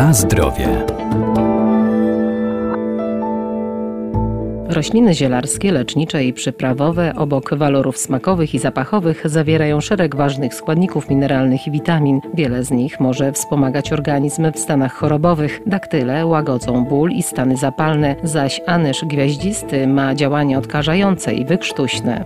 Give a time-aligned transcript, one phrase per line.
[0.00, 0.86] Na zdrowie.
[4.68, 11.66] Rośliny zielarskie, lecznicze i przyprawowe obok walorów smakowych i zapachowych zawierają szereg ważnych składników mineralnych
[11.66, 12.20] i witamin.
[12.34, 15.60] Wiele z nich może wspomagać organizm w stanach chorobowych.
[15.66, 22.24] Daktyle łagodzą ból i stany zapalne, zaś anyż gwiaździsty ma działanie odkażające i wykrztuśne.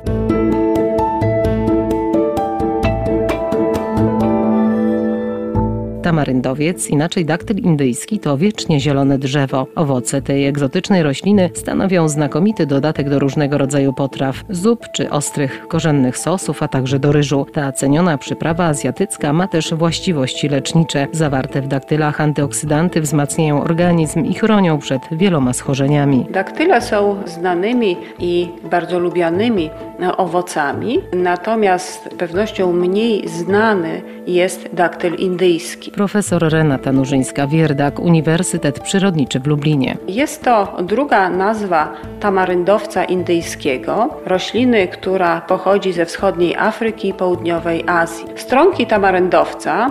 [6.04, 9.66] Tamaryndowiec, inaczej daktyl indyjski, to wiecznie zielone drzewo.
[9.74, 16.18] Owoce tej egzotycznej rośliny stanowią znakomity dodatek do różnego rodzaju potraw, zup czy ostrych korzennych
[16.18, 17.46] sosów, a także do ryżu.
[17.52, 21.06] Ta ceniona przyprawa azjatycka ma też właściwości lecznicze.
[21.12, 26.26] Zawarte w daktylach antyoksydanty wzmacniają organizm i chronią przed wieloma schorzeniami.
[26.30, 29.70] Daktyle są znanymi i bardzo lubianymi
[30.16, 35.94] owocami, natomiast pewnością mniej znany jest daktyl indyjski.
[36.04, 39.96] Profesor Renata Nurzyńska-Wierdak, Uniwersytet Przyrodniczy w Lublinie.
[40.08, 48.26] Jest to druga nazwa tamaryndowca indyjskiego, rośliny, która pochodzi ze wschodniej Afryki i południowej Azji.
[48.36, 49.90] Stronki tamaryndowca,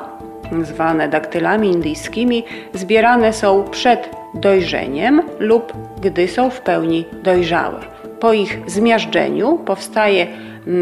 [0.61, 7.79] zwane daktylami indyjskimi, zbierane są przed dojrzeniem lub gdy są w pełni dojrzałe.
[8.19, 10.27] Po ich zmiażdżeniu powstaje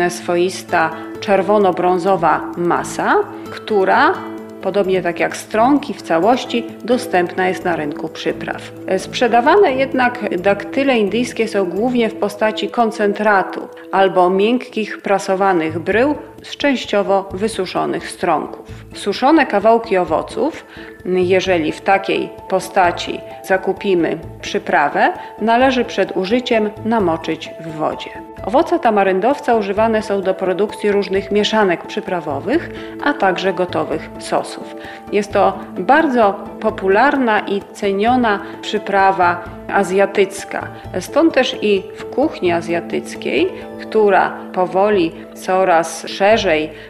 [0.09, 3.15] swoista czerwono-brązowa masa,
[3.51, 4.13] która
[4.61, 8.71] podobnie tak jak stronki w całości, dostępna jest na rynku przypraw.
[8.97, 17.29] Sprzedawane jednak daktyle indyjskie są głównie w postaci koncentratu albo miękkich prasowanych brył z częściowo
[17.33, 18.65] wysuszonych stronków.
[18.95, 20.65] Suszone kawałki owoców,
[21.05, 28.09] jeżeli w takiej postaci zakupimy przyprawę, należy przed użyciem namoczyć w wodzie.
[28.45, 32.69] Owoce tamaryndowca używane są do produkcji różnych mieszanek przyprawowych,
[33.03, 34.75] a także gotowych sosów.
[35.11, 40.67] Jest to bardzo popularna i ceniona przyprawa azjatycka.
[40.99, 43.51] Stąd też i w kuchni azjatyckiej,
[43.81, 46.30] która powoli coraz szerzej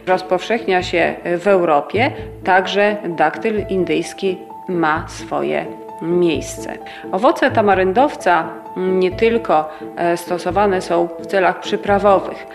[0.06, 2.10] rozpowszechnia się w Europie,
[2.44, 4.38] także daktyl indyjski
[4.68, 5.66] ma swoje
[6.02, 6.78] miejsce.
[7.12, 12.46] Owoce tamaryndowca nie tylko e, stosowane są w celach przyprawowych,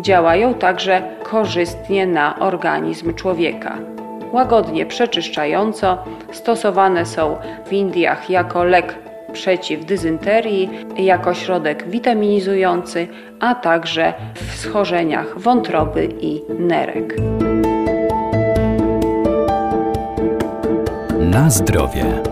[0.00, 3.78] działają także korzystnie na organizm człowieka.
[4.32, 5.98] Łagodnie przeczyszczająco
[6.32, 8.94] stosowane są w Indiach jako lek
[9.34, 13.08] przeciw dyzynterii, jako środek witaminizujący,
[13.40, 17.16] a także w schorzeniach wątroby i nerek.
[21.20, 22.22] Na zdrowie.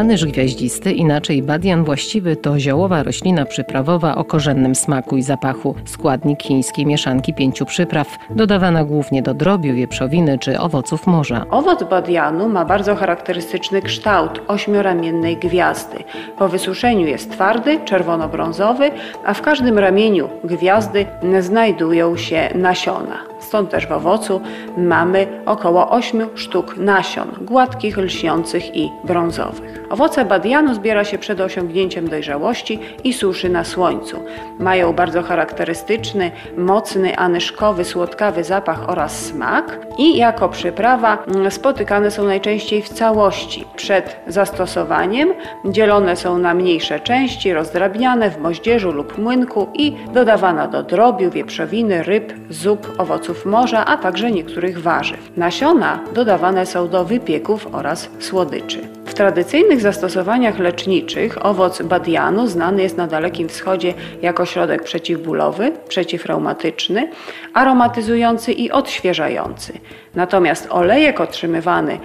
[0.00, 5.74] Anyż gwiaździsty, inaczej badian właściwy, to ziołowa roślina przyprawowa o korzennym smaku i zapachu.
[5.84, 11.46] Składnik chińskiej mieszanki pięciu przypraw, dodawana głównie do drobiu, wieprzowiny czy owoców morza.
[11.50, 15.96] Owoc badianu ma bardzo charakterystyczny kształt ośmioramiennej gwiazdy.
[16.38, 18.90] Po wysuszeniu jest twardy, czerwono-brązowy,
[19.24, 21.06] a w każdym ramieniu gwiazdy
[21.40, 23.30] znajdują się nasiona.
[23.40, 24.40] Stąd też w owocu
[24.76, 29.86] mamy około 8 sztuk nasion, gładkich, lśniących i brązowych.
[29.90, 34.16] Owoce badianu zbiera się przed osiągnięciem dojrzałości i suszy na słońcu.
[34.58, 42.24] Mają bardzo charakterystyczny, mocny, anyszkowy, słodkawy zapach oraz smak i jako przyprawa mm, spotykane są
[42.24, 43.64] najczęściej w całości.
[43.76, 45.32] Przed zastosowaniem
[45.64, 52.02] dzielone są na mniejsze części, rozdrabniane w moździerzu lub młynku i dodawana do drobiu, wieprzowiny,
[52.02, 55.36] ryb, zup, owoców morza, a także niektórych warzyw.
[55.36, 58.99] Nasiona dodawane są do wypieków oraz słodyczy.
[59.10, 67.10] W tradycyjnych zastosowaniach leczniczych owoc badianu znany jest na Dalekim Wschodzie jako środek przeciwbólowy, przeciwreumatyczny,
[67.54, 69.72] aromatyzujący i odświeżający.
[70.14, 71.98] Natomiast olejek otrzymywany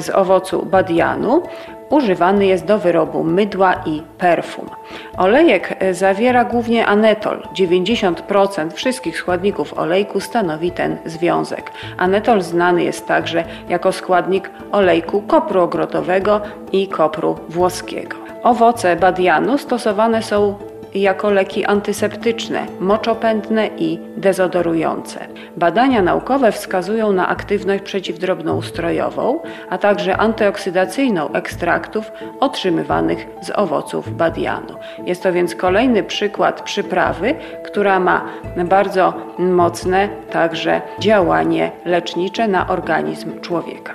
[0.00, 1.42] z owocu badianu
[1.90, 4.70] używany jest do wyrobu mydła i perfum.
[5.16, 7.42] Olejek zawiera głównie anetol.
[7.54, 11.70] 90% wszystkich składników olejku stanowi ten związek.
[11.96, 16.40] Anetol znany jest także jako składnik olejku kopru ogrodowego
[16.72, 18.16] i kopru włoskiego.
[18.42, 20.54] Owoce badianu stosowane są
[20.94, 25.26] jako leki antyseptyczne, moczopędne i dezodorujące.
[25.56, 29.40] Badania naukowe wskazują na aktywność przeciwdrobnoustrojową,
[29.70, 34.74] a także antyoksydacyjną ekstraktów otrzymywanych z owoców badianu.
[35.06, 38.24] Jest to więc kolejny przykład przyprawy, która ma
[38.64, 43.94] bardzo mocne także działanie lecznicze na organizm człowieka.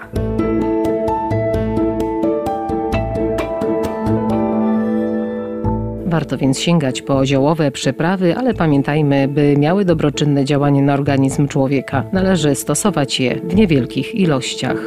[6.13, 12.03] Warto więc sięgać po ziołowe przyprawy, ale pamiętajmy, by miały dobroczynne działanie na organizm człowieka,
[12.11, 14.77] należy stosować je w niewielkich ilościach.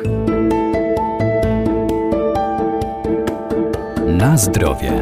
[4.07, 4.93] Na zdrowie.